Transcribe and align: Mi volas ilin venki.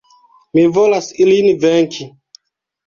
Mi 0.57 0.63
volas 0.79 1.11
ilin 1.27 1.51
venki. 1.67 2.11